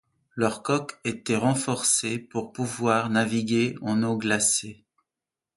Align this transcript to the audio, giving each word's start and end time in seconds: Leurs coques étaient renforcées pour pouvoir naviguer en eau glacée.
Leurs 0.35 0.63
coques 0.63 0.97
étaient 1.03 1.35
renforcées 1.35 2.17
pour 2.17 2.53
pouvoir 2.53 3.11
naviguer 3.11 3.75
en 3.83 4.01
eau 4.01 4.17
glacée. 4.17 4.83